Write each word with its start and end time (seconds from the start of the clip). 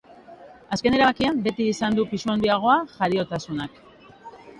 Azken 0.77 0.95
erabakian, 0.99 1.41
beti 1.47 1.67
izan 1.71 1.97
du 1.99 2.05
pisu 2.13 2.31
handiagoa 2.35 2.79
jariotasunak. 2.95 3.79